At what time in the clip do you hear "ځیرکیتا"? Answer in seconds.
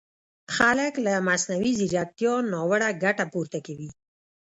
1.79-2.33